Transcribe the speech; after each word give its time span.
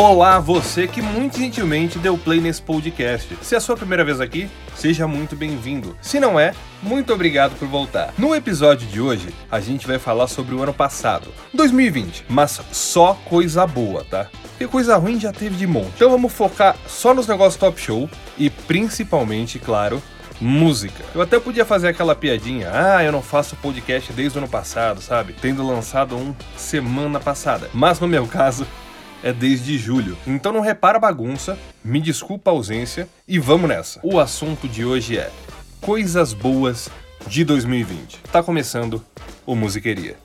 Olá, 0.00 0.38
você 0.38 0.86
que 0.86 1.02
muito 1.02 1.38
gentilmente 1.38 1.98
deu 1.98 2.16
play 2.16 2.40
nesse 2.40 2.62
podcast. 2.62 3.36
Se 3.42 3.56
é 3.56 3.58
a 3.58 3.60
sua 3.60 3.76
primeira 3.76 4.04
vez 4.04 4.20
aqui, 4.20 4.48
seja 4.76 5.08
muito 5.08 5.34
bem-vindo. 5.34 5.98
Se 6.00 6.20
não 6.20 6.38
é, 6.38 6.54
muito 6.80 7.12
obrigado 7.12 7.58
por 7.58 7.66
voltar. 7.66 8.14
No 8.16 8.32
episódio 8.32 8.86
de 8.86 9.00
hoje, 9.00 9.34
a 9.50 9.58
gente 9.58 9.88
vai 9.88 9.98
falar 9.98 10.28
sobre 10.28 10.54
o 10.54 10.62
ano 10.62 10.72
passado, 10.72 11.34
2020, 11.52 12.26
mas 12.28 12.60
só 12.70 13.14
coisa 13.24 13.66
boa, 13.66 14.04
tá? 14.04 14.28
Porque 14.50 14.68
coisa 14.68 14.96
ruim 14.96 15.18
já 15.18 15.32
teve 15.32 15.56
de 15.56 15.66
monte. 15.66 15.94
Então 15.96 16.10
vamos 16.10 16.32
focar 16.32 16.76
só 16.86 17.12
nos 17.12 17.26
negócios 17.26 17.56
top 17.56 17.80
show 17.80 18.08
e 18.38 18.48
principalmente, 18.48 19.58
claro, 19.58 20.00
música. 20.40 21.02
Eu 21.12 21.22
até 21.22 21.40
podia 21.40 21.64
fazer 21.64 21.88
aquela 21.88 22.14
piadinha, 22.14 22.70
ah, 22.72 23.02
eu 23.02 23.10
não 23.10 23.20
faço 23.20 23.56
podcast 23.56 24.12
desde 24.12 24.38
o 24.38 24.40
ano 24.40 24.48
passado, 24.48 25.00
sabe? 25.02 25.34
Tendo 25.40 25.66
lançado 25.66 26.16
um 26.16 26.32
semana 26.56 27.18
passada. 27.18 27.68
Mas 27.74 27.98
no 27.98 28.06
meu 28.06 28.28
caso, 28.28 28.64
é 29.22 29.32
desde 29.32 29.78
julho. 29.78 30.16
Então 30.26 30.52
não 30.52 30.60
repara 30.60 30.98
a 30.98 31.00
bagunça, 31.00 31.58
me 31.84 32.00
desculpa 32.00 32.50
a 32.50 32.54
ausência 32.54 33.08
e 33.26 33.38
vamos 33.38 33.68
nessa. 33.68 34.00
O 34.02 34.18
assunto 34.18 34.68
de 34.68 34.84
hoje 34.84 35.18
é 35.18 35.30
coisas 35.80 36.32
boas 36.32 36.88
de 37.26 37.44
2020. 37.44 38.18
Tá 38.32 38.42
começando 38.42 39.04
o 39.46 39.54
Musiqueria. 39.54 40.16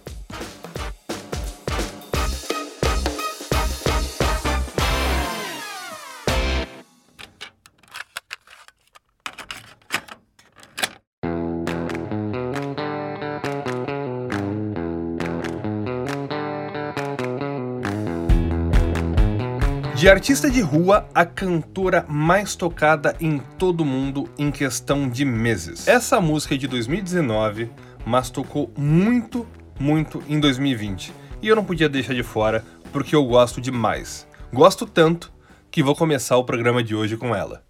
De 20.04 20.10
artista 20.10 20.52
de 20.52 20.60
rua, 20.60 21.08
a 21.16 21.26
cantora 21.26 22.06
mais 22.10 22.58
tocada 22.58 23.16
em 23.22 23.40
todo 23.58 23.84
o 23.84 23.86
mundo 23.86 24.30
em 24.38 24.52
questão 24.52 25.08
de 25.08 25.24
meses. 25.24 25.88
Essa 25.88 26.20
música 26.20 26.56
é 26.56 26.58
de 26.58 26.68
2019, 26.68 27.72
mas 28.06 28.30
tocou 28.30 28.70
muito, 28.78 29.48
muito 29.80 30.22
em 30.28 30.42
2020. 30.42 31.14
E 31.42 31.48
eu 31.48 31.56
não 31.56 31.64
podia 31.64 31.88
deixar 31.88 32.14
de 32.14 32.22
fora 32.22 32.66
porque 32.92 33.16
eu 33.16 33.24
gosto 33.24 33.62
demais. 33.62 34.28
Gosto 34.52 34.86
tanto 34.86 35.32
que 35.72 35.82
vou 35.82 35.96
começar 35.96 36.36
o 36.36 36.44
programa 36.44 36.84
de 36.84 36.94
hoje 36.94 37.16
com 37.16 37.34
ela. 37.34 37.64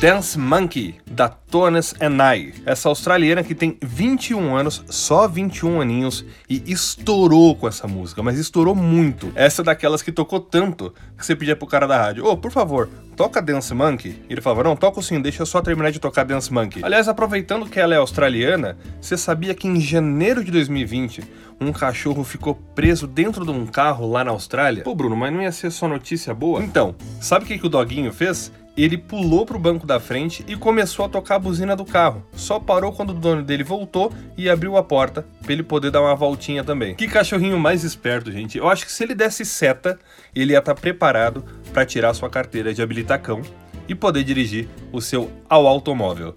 Dance 0.00 0.38
Monkey, 0.38 0.94
da 1.04 1.28
Tones 1.28 1.94
and 2.00 2.16
I. 2.34 2.54
Essa 2.64 2.88
australiana 2.88 3.44
que 3.44 3.54
tem 3.54 3.76
21 3.82 4.56
anos, 4.56 4.82
só 4.88 5.28
21 5.28 5.78
aninhos, 5.78 6.24
e 6.48 6.62
estourou 6.72 7.54
com 7.54 7.68
essa 7.68 7.86
música, 7.86 8.22
mas 8.22 8.38
estourou 8.38 8.74
muito. 8.74 9.30
Essa 9.34 9.60
é 9.60 9.64
daquelas 9.66 10.00
que 10.00 10.10
tocou 10.10 10.40
tanto 10.40 10.94
que 11.18 11.26
você 11.26 11.36
pedia 11.36 11.54
pro 11.54 11.66
cara 11.66 11.86
da 11.86 11.98
rádio: 11.98 12.24
Ô, 12.24 12.30
oh, 12.30 12.36
por 12.38 12.50
favor, 12.50 12.88
toca 13.14 13.42
Dance 13.42 13.74
Monkey? 13.74 14.22
E 14.26 14.32
ele 14.32 14.40
falava: 14.40 14.64
Não, 14.64 14.74
toca 14.74 15.02
sim, 15.02 15.20
deixa 15.20 15.42
eu 15.42 15.46
só 15.46 15.60
terminar 15.60 15.92
de 15.92 15.98
tocar 15.98 16.24
Dance 16.24 16.50
Monkey. 16.50 16.82
Aliás, 16.82 17.06
aproveitando 17.06 17.66
que 17.66 17.78
ela 17.78 17.94
é 17.94 17.98
australiana, 17.98 18.78
você 19.02 19.18
sabia 19.18 19.54
que 19.54 19.68
em 19.68 19.78
janeiro 19.78 20.42
de 20.42 20.50
2020 20.50 21.22
um 21.60 21.72
cachorro 21.72 22.24
ficou 22.24 22.54
preso 22.54 23.06
dentro 23.06 23.44
de 23.44 23.50
um 23.50 23.66
carro 23.66 24.10
lá 24.10 24.24
na 24.24 24.30
Austrália? 24.30 24.82
Pô, 24.82 24.94
Bruno, 24.94 25.14
mas 25.14 25.30
não 25.30 25.42
ia 25.42 25.52
ser 25.52 25.70
só 25.70 25.86
notícia 25.86 26.32
boa? 26.32 26.62
Então, 26.64 26.94
sabe 27.20 27.44
o 27.44 27.48
que, 27.48 27.58
que 27.58 27.66
o 27.66 27.68
doguinho 27.68 28.10
fez? 28.14 28.50
Ele 28.76 28.96
pulou 28.96 29.44
pro 29.44 29.58
banco 29.58 29.86
da 29.86 30.00
frente 30.00 30.44
e 30.46 30.56
começou 30.56 31.04
a 31.04 31.08
tocar 31.08 31.36
a 31.36 31.38
buzina 31.38 31.76
do 31.76 31.84
carro. 31.84 32.24
Só 32.32 32.58
parou 32.58 32.92
quando 32.92 33.10
o 33.10 33.14
dono 33.14 33.42
dele 33.42 33.64
voltou 33.64 34.12
e 34.36 34.48
abriu 34.48 34.76
a 34.76 34.82
porta 34.82 35.26
para 35.42 35.52
ele 35.52 35.62
poder 35.62 35.90
dar 35.90 36.00
uma 36.00 36.14
voltinha 36.14 36.64
também. 36.64 36.94
Que 36.94 37.08
cachorrinho 37.08 37.58
mais 37.58 37.84
esperto, 37.84 38.30
gente. 38.32 38.58
Eu 38.58 38.68
acho 38.68 38.86
que 38.86 38.92
se 38.92 39.02
ele 39.02 39.14
desse 39.14 39.44
seta, 39.44 39.98
ele 40.34 40.52
ia 40.52 40.58
estar 40.58 40.74
tá 40.74 40.80
preparado 40.80 41.44
para 41.72 41.84
tirar 41.84 42.14
sua 42.14 42.30
carteira 42.30 42.72
de 42.72 42.82
habilitacão 42.82 43.42
e 43.88 43.94
poder 43.94 44.22
dirigir 44.22 44.68
o 44.92 45.00
seu 45.00 45.30
ao 45.48 45.66
automóvel. 45.66 46.36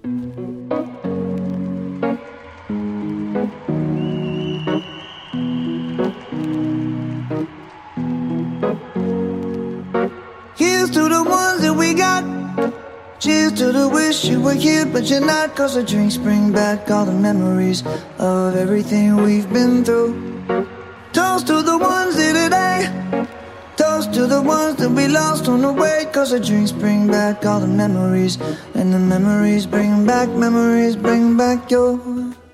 Were 14.44 14.54
here, 14.54 14.86
but 14.86 15.10
you're 15.10 15.26
not. 15.26 15.56
Cause 15.56 15.76
the 15.76 15.84
drinks 15.84 16.18
bring 16.18 16.52
back 16.52 16.92
all 16.92 17.06
the 17.06 17.14
memories 17.14 17.84
of 18.20 18.56
everything 18.56 19.16
we've 19.24 19.52
been 19.52 19.84
through. 19.86 20.14
Toast 21.14 21.48
to 21.48 21.62
the 21.64 21.78
ones 21.78 22.16
today. 22.16 22.92
Toast 23.78 24.14
to 24.14 24.28
the 24.28 24.42
ones 24.42 24.76
that 24.76 24.90
we 24.90 25.08
lost 25.08 25.48
on 25.48 25.62
the 25.62 25.72
way. 25.72 26.06
Cause 26.12 26.32
the 26.32 26.40
drinks 26.40 26.72
bring 26.72 27.08
back 27.08 27.46
all 27.46 27.60
the 27.60 27.68
memories. 27.68 28.38
And 28.76 28.94
the 28.94 29.00
memories 29.00 29.66
bring 29.66 30.06
back, 30.06 30.30
memories 30.30 30.96
bring 30.96 31.38
back 31.38 31.72
your. 31.72 32.00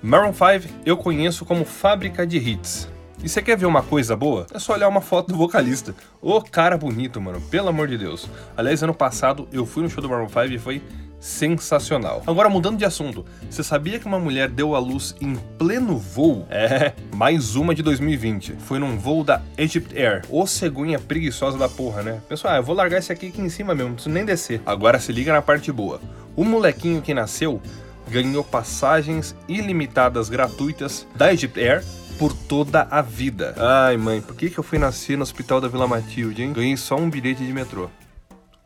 Maroon 0.02 0.32
5 0.32 0.68
eu 0.86 0.96
conheço 0.96 1.44
como 1.44 1.64
fábrica 1.64 2.26
de 2.26 2.38
hits. 2.38 2.88
E 3.22 3.28
você 3.28 3.42
quer 3.42 3.54
ver 3.54 3.66
uma 3.66 3.82
coisa 3.82 4.16
boa? 4.16 4.46
É 4.54 4.58
só 4.58 4.72
olhar 4.72 4.88
uma 4.88 5.02
foto 5.02 5.28
do 5.28 5.36
vocalista. 5.36 5.94
Ô 6.22 6.40
cara 6.40 6.78
bonito, 6.78 7.20
mano, 7.20 7.38
pelo 7.38 7.68
amor 7.68 7.86
de 7.86 7.98
Deus. 7.98 8.26
Aliás, 8.56 8.82
ano 8.82 8.94
passado 8.94 9.46
eu 9.52 9.66
fui 9.66 9.82
no 9.82 9.90
show 9.90 10.00
do 10.00 10.08
Maroon 10.08 10.28
5 10.28 10.54
e 10.54 10.58
foi 10.58 10.82
sensacional. 11.20 12.22
Agora, 12.26 12.48
mudando 12.48 12.78
de 12.78 12.84
assunto, 12.84 13.24
você 13.48 13.62
sabia 13.62 13.98
que 13.98 14.06
uma 14.06 14.18
mulher 14.18 14.48
deu 14.48 14.74
à 14.74 14.78
luz 14.78 15.14
em 15.20 15.36
pleno 15.58 15.98
voo? 15.98 16.46
É, 16.50 16.94
mais 17.14 17.54
uma 17.54 17.74
de 17.74 17.82
2020. 17.82 18.54
Foi 18.58 18.78
num 18.78 18.98
voo 18.98 19.22
da 19.22 19.42
Egypt 19.58 19.96
Air. 19.96 20.22
Ô 20.30 20.46
cegonha 20.46 20.98
preguiçosa 20.98 21.58
da 21.58 21.68
porra, 21.68 22.02
né? 22.02 22.20
Pessoal, 22.28 22.54
ah, 22.54 22.56
eu 22.56 22.62
vou 22.62 22.74
largar 22.74 22.98
esse 22.98 23.12
aqui 23.12 23.28
aqui 23.28 23.40
em 23.40 23.50
cima 23.50 23.74
mesmo, 23.74 23.90
não 23.90 23.94
preciso 23.96 24.14
nem 24.14 24.24
descer. 24.24 24.62
Agora 24.64 24.98
se 24.98 25.12
liga 25.12 25.32
na 25.32 25.42
parte 25.42 25.70
boa. 25.70 26.00
O 26.34 26.44
molequinho 26.44 27.02
que 27.02 27.12
nasceu 27.12 27.60
ganhou 28.08 28.42
passagens 28.42 29.36
ilimitadas 29.48 30.28
gratuitas 30.28 31.06
da 31.14 31.32
Egypt 31.32 31.60
Air 31.60 31.84
por 32.18 32.34
toda 32.34 32.86
a 32.90 33.00
vida. 33.00 33.54
Ai, 33.56 33.96
mãe, 33.96 34.20
por 34.20 34.34
que, 34.34 34.50
que 34.50 34.58
eu 34.58 34.64
fui 34.64 34.78
nascer 34.78 35.16
no 35.16 35.22
hospital 35.22 35.60
da 35.60 35.68
Vila 35.68 35.86
Matilde, 35.86 36.42
hein? 36.42 36.52
Ganhei 36.52 36.76
só 36.76 36.96
um 36.96 37.08
bilhete 37.08 37.44
de 37.44 37.52
metrô. 37.52 37.88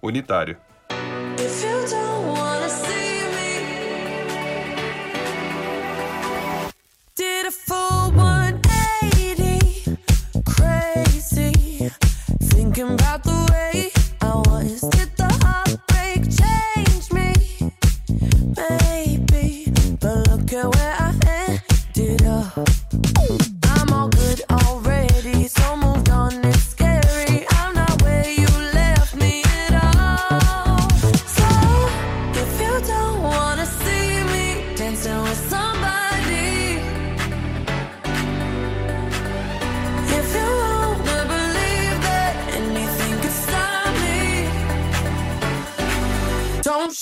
Unitário. 0.03 0.57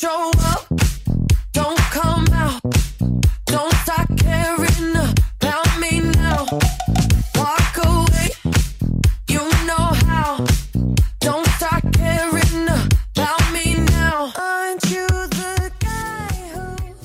show 0.02 0.30
up. 0.30 0.34
Uh, 0.40 0.51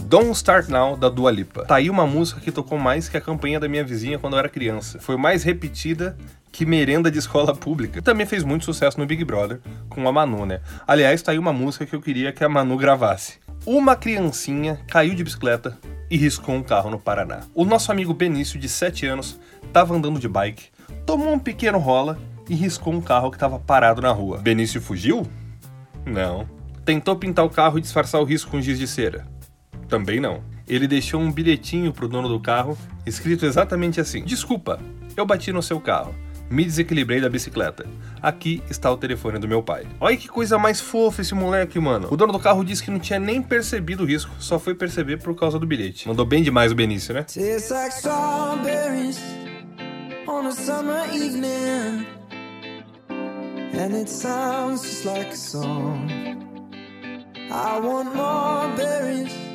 Don't 0.08 0.32
Start 0.32 0.70
Now, 0.70 0.96
da 0.96 1.10
Dua 1.10 1.30
Lipa. 1.30 1.66
Tá 1.66 1.76
aí 1.76 1.90
uma 1.90 2.08
música 2.08 2.40
que 2.40 2.50
tocou 2.50 2.78
mais 2.78 3.10
que 3.10 3.18
a 3.18 3.22
campanha 3.22 3.60
da 3.60 3.68
minha 3.68 3.84
vizinha 3.84 4.18
quando 4.18 4.36
eu 4.36 4.40
era 4.40 4.48
criança. 4.48 5.00
Foi 5.02 5.18
mais 5.18 5.44
repetida 5.44 6.18
que 6.50 6.66
merenda 6.66 7.12
de 7.12 7.20
escola 7.20 7.54
pública. 7.54 8.02
Também 8.02 8.26
fez 8.26 8.42
muito 8.42 8.64
sucesso 8.64 8.98
no 8.98 9.06
Big 9.06 9.26
Brother, 9.26 9.60
com 9.90 10.08
a 10.08 10.12
Manu, 10.14 10.46
né? 10.46 10.62
Aliás, 10.88 11.22
tá 11.22 11.34
aí 11.34 11.38
uma 11.38 11.52
música 11.52 11.86
que 11.86 11.94
eu 11.94 12.02
queria 12.02 12.32
que 12.32 12.42
a 12.42 12.48
Manu 12.48 12.78
gravasse. 12.78 13.34
Uma 13.66 13.98
criancinha 13.98 14.80
caiu 14.88 15.14
de 15.14 15.26
bicicleta 15.26 15.78
e 16.10 16.16
riscou 16.16 16.56
um 16.56 16.64
carro 16.64 16.90
no 16.90 16.98
Paraná. 16.98 17.42
O 17.54 17.66
nosso 17.66 17.92
amigo 17.92 18.14
Benício, 18.14 18.58
de 18.58 18.70
7 18.70 19.06
anos, 19.08 19.38
estava 19.62 19.94
andando 19.94 20.22
de 20.22 20.30
bike, 20.30 20.70
tomou 21.06 21.34
um 21.34 21.40
pequeno 21.40 21.80
rola 21.80 22.18
e 22.50 22.56
riscou 22.56 22.94
um 22.94 23.02
carro 23.02 23.30
que 23.30 23.36
estava 23.36 23.60
parado 23.60 24.02
na 24.02 24.14
rua. 24.14 24.38
Benício 24.38 24.82
fugiu? 24.82 25.28
Não. 26.06 26.48
Tentou 26.86 27.18
pintar 27.18 27.44
o 27.44 27.50
carro 27.50 27.78
e 27.78 27.82
disfarçar 27.82 28.22
o 28.22 28.24
risco 28.24 28.52
com 28.52 28.62
giz 28.62 28.80
de 28.80 28.88
cera? 28.88 29.36
Também 29.88 30.20
não. 30.20 30.44
Ele 30.68 30.88
deixou 30.88 31.22
um 31.22 31.32
bilhetinho 31.32 31.94
pro 31.94 32.08
dono 32.08 32.28
do 32.28 32.40
carro, 32.40 32.78
escrito 33.06 33.46
exatamente 33.46 34.02
assim: 34.02 34.24
Desculpa, 34.24 34.80
eu 35.16 35.26
bati 35.26 35.52
no 35.52 35.64
seu 35.64 35.80
carro. 35.80 36.14
Me 36.50 36.64
desequilibrei 36.64 37.20
da 37.20 37.28
bicicleta. 37.28 37.86
Aqui 38.22 38.64
está 38.70 38.90
o 38.90 38.96
telefone 38.96 39.38
do 39.38 39.48
meu 39.48 39.62
pai. 39.62 39.86
Olha 40.00 40.16
que 40.16 40.30
coisa 40.30 40.58
mais 40.58 40.80
fofa 40.80 41.22
esse 41.22 41.36
moleque, 41.36 41.78
mano. 41.78 42.08
O 42.10 42.16
dono 42.16 42.32
do 42.32 42.40
carro 42.40 42.64
disse 42.64 42.82
que 42.84 42.90
não 42.90 43.00
tinha 43.00 43.20
nem 43.20 43.42
percebido 43.42 44.04
o 44.04 44.06
risco, 44.06 44.32
só 44.40 44.58
foi 44.58 44.74
perceber 44.74 45.18
por 45.18 45.36
causa 45.36 45.60
do 45.60 45.68
bilhete. 45.68 46.08
Mandou 46.08 46.26
bem 46.26 46.42
demais 46.42 46.72
o 46.72 46.76
Benício, 46.76 47.14
né? 47.14 47.26
Like 47.36 47.96
strawberries 47.96 49.20
on 50.26 50.48
a 50.48 50.52
summer 50.52 51.04
evening. 51.14 52.06
And 53.74 53.94
it 53.94 54.10
sounds 54.10 54.84
just 54.84 55.06
like 55.06 55.32
a 55.32 55.36
song. 55.36 56.08
I 57.52 57.80
want 57.80 58.16
more 58.16 58.70
berries 58.76 59.47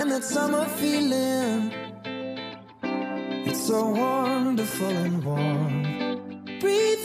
and 0.00 0.10
that 0.10 0.24
summer 0.24 0.64
feeling. 0.64 1.70
It's 3.48 3.66
so 3.66 3.90
wonderful 3.90 4.88
and 4.88 5.22
warm. 5.22 6.58
Breathe 6.58 6.99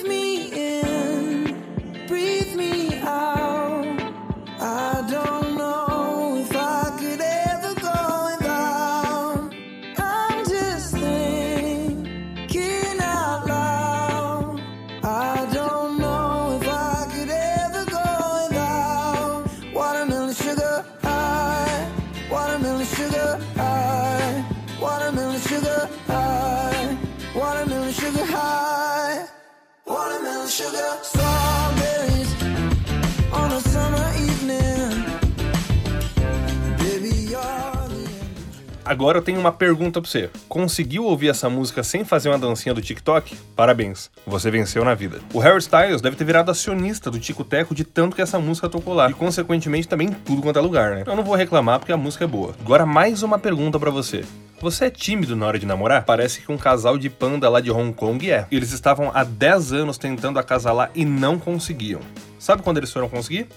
Agora 38.86 39.18
eu 39.18 39.22
tenho 39.22 39.38
uma 39.38 39.52
pergunta 39.52 40.00
pra 40.00 40.10
você. 40.10 40.30
Conseguiu 40.48 41.04
ouvir 41.04 41.28
essa 41.28 41.50
música 41.50 41.84
sem 41.84 42.06
fazer 42.06 42.30
uma 42.30 42.40
dancinha 42.40 42.74
do 42.74 42.82
TikTok? 42.82 43.36
Parabéns, 43.54 44.10
você 44.26 44.50
venceu 44.50 44.86
na 44.86 44.96
vida. 44.96 45.20
O 45.34 45.40
Harry 45.40 45.58
Styles 45.58 46.00
deve 46.00 46.16
ter 46.16 46.24
virado 46.24 46.50
acionista 46.52 47.12
do 47.12 47.20
Tico 47.20 47.44
Teco 47.44 47.76
de 47.76 47.84
tanto 47.84 48.16
que 48.16 48.22
essa 48.22 48.40
música 48.40 48.70
tocou 48.70 48.94
lá. 48.94 49.10
E 49.10 49.14
consequentemente 49.14 49.90
também 49.90 50.08
em 50.08 50.14
tudo 50.14 50.42
quanto 50.42 50.58
é 50.58 50.62
lugar, 50.62 50.96
né? 50.96 51.04
Eu 51.06 51.18
não 51.18 51.24
vou 51.24 51.36
reclamar 51.36 51.80
porque 51.80 51.92
a 51.92 51.98
música 51.98 52.24
é 52.24 52.28
boa. 52.28 52.56
Agora 52.62 52.86
mais 52.86 53.24
uma 53.24 53.38
pergunta 53.38 53.78
para 53.78 53.92
você. 53.92 54.24
Você 54.62 54.86
é 54.86 54.90
tímido 54.90 55.36
na 55.36 55.46
hora 55.46 55.60
de 55.60 55.66
namorar? 55.66 56.06
Parece 56.06 56.42
que 56.42 56.52
um 56.52 56.58
casal 56.58 56.98
de 56.98 57.10
panda 57.10 57.50
lá 57.50 57.60
de 57.60 57.72
Hong 57.72 57.94
Kong 57.94 58.32
é. 58.32 58.48
Eles 58.52 58.72
estavam 58.72 59.12
há 59.14 59.24
10 59.24 59.74
anos 59.74 59.98
tentando 59.98 60.40
acasalar 60.40 60.92
e 60.96 61.04
não 61.04 61.38
conseguiam. 61.38 62.02
Sabe 62.40 62.64
quando 62.64 62.78
eles 62.78 62.92
foram 62.92 63.10
conseguir? 63.10 63.48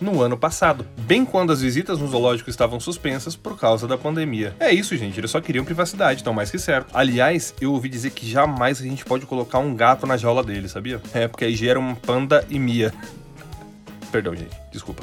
no 0.00 0.20
ano 0.20 0.36
passado, 0.36 0.84
bem 0.98 1.24
quando 1.24 1.52
as 1.52 1.60
visitas 1.60 1.98
no 1.98 2.08
zoológico 2.08 2.50
estavam 2.50 2.80
suspensas 2.80 3.36
por 3.36 3.58
causa 3.58 3.86
da 3.86 3.96
pandemia. 3.96 4.54
É 4.58 4.72
isso, 4.72 4.96
gente, 4.96 5.18
eles 5.18 5.30
só 5.30 5.40
queriam 5.40 5.64
privacidade, 5.64 6.20
então 6.20 6.32
mais 6.32 6.50
que 6.50 6.58
certo. 6.58 6.90
Aliás, 6.92 7.54
eu 7.60 7.72
ouvi 7.72 7.88
dizer 7.88 8.10
que 8.10 8.28
jamais 8.28 8.80
a 8.80 8.84
gente 8.84 9.04
pode 9.04 9.24
colocar 9.24 9.58
um 9.58 9.74
gato 9.74 10.06
na 10.06 10.16
jaula 10.16 10.42
dele, 10.42 10.68
sabia? 10.68 11.00
É, 11.12 11.28
porque 11.28 11.44
aí 11.44 11.54
gera 11.54 11.78
um 11.78 11.94
panda 11.94 12.44
e 12.50 12.58
Mia. 12.58 12.92
Perdão, 14.10 14.34
gente, 14.34 14.56
desculpa. 14.72 15.02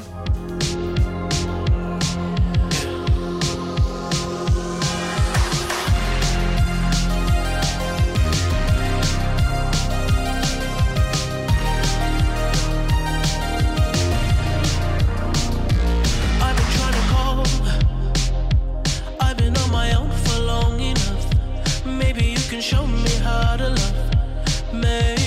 show 22.62 22.86
me 22.86 23.10
how 23.24 23.56
to 23.56 23.70
love. 23.70 24.72
Maybe 24.72 25.21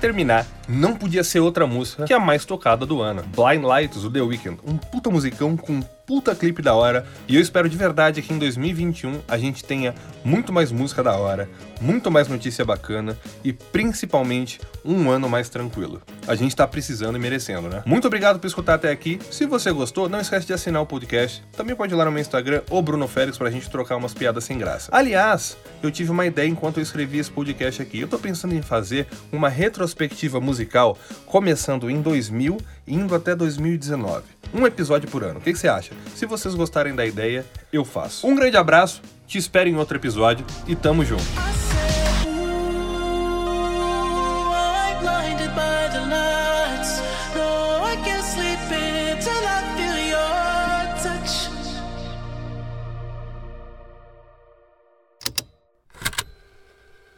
terminar, 0.00 0.46
não 0.66 0.96
podia 0.96 1.22
ser 1.22 1.40
outra 1.40 1.66
música 1.66 2.04
que 2.04 2.12
a 2.12 2.18
mais 2.18 2.44
tocada 2.44 2.86
do 2.86 3.02
ano. 3.02 3.22
Blind 3.36 3.62
Lights, 3.62 4.02
do 4.02 4.10
The 4.10 4.22
Weeknd, 4.22 4.58
um 4.66 4.76
puta 4.76 5.10
musicão 5.10 5.56
com 5.56 5.80
puta 6.10 6.34
clipe 6.34 6.60
da 6.60 6.74
hora. 6.74 7.06
E 7.28 7.36
eu 7.36 7.40
espero 7.40 7.68
de 7.68 7.76
verdade 7.76 8.20
que 8.20 8.34
em 8.34 8.38
2021 8.40 9.20
a 9.28 9.38
gente 9.38 9.62
tenha 9.62 9.94
muito 10.24 10.52
mais 10.52 10.72
música 10.72 11.04
da 11.04 11.14
hora, 11.14 11.48
muito 11.80 12.10
mais 12.10 12.26
notícia 12.26 12.64
bacana 12.64 13.16
e 13.44 13.52
principalmente 13.52 14.60
um 14.84 15.08
ano 15.08 15.28
mais 15.28 15.48
tranquilo. 15.48 16.02
A 16.26 16.34
gente 16.34 16.56
tá 16.56 16.66
precisando 16.66 17.14
e 17.14 17.20
merecendo, 17.20 17.68
né? 17.68 17.84
Muito 17.86 18.08
obrigado 18.08 18.40
por 18.40 18.48
escutar 18.48 18.74
até 18.74 18.90
aqui. 18.90 19.20
Se 19.30 19.46
você 19.46 19.70
gostou, 19.70 20.08
não 20.08 20.20
esquece 20.20 20.48
de 20.48 20.52
assinar 20.52 20.82
o 20.82 20.86
podcast. 20.86 21.44
Também 21.56 21.76
pode 21.76 21.94
ir 21.94 21.96
lá 21.96 22.04
no 22.04 22.10
meu 22.10 22.20
Instagram, 22.20 22.62
ou 22.68 22.82
Bruno 22.82 23.06
Félix, 23.06 23.38
pra 23.38 23.48
gente 23.48 23.70
trocar 23.70 23.94
umas 23.94 24.12
piadas 24.12 24.42
sem 24.42 24.58
graça. 24.58 24.90
Aliás, 24.92 25.56
eu 25.80 25.92
tive 25.92 26.10
uma 26.10 26.26
ideia 26.26 26.48
enquanto 26.48 26.78
eu 26.78 26.82
escrevi 26.82 27.20
esse 27.20 27.30
podcast 27.30 27.80
aqui. 27.80 28.00
Eu 28.00 28.08
tô 28.08 28.18
pensando 28.18 28.52
em 28.52 28.62
fazer 28.62 29.06
uma 29.30 29.48
retrospectiva 29.48 30.40
musical 30.40 30.98
começando 31.24 31.88
em 31.88 32.02
2000 32.02 32.58
e 32.84 32.96
indo 32.96 33.14
até 33.14 33.36
2019 33.36 34.39
um 34.52 34.66
episódio 34.66 35.08
por 35.08 35.24
ano. 35.24 35.38
O 35.38 35.42
que, 35.42 35.52
que 35.52 35.58
você 35.58 35.68
acha? 35.68 35.92
Se 36.14 36.26
vocês 36.26 36.54
gostarem 36.54 36.94
da 36.94 37.06
ideia, 37.06 37.44
eu 37.72 37.84
faço. 37.84 38.26
Um 38.26 38.34
grande 38.34 38.56
abraço, 38.56 39.02
te 39.26 39.38
espero 39.38 39.68
em 39.68 39.76
outro 39.76 39.96
episódio 39.96 40.44
e 40.66 40.74
tamo 40.74 41.04
junto. 41.04 41.24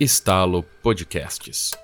Estalo 0.03 0.65
Podcasts. 0.83 1.82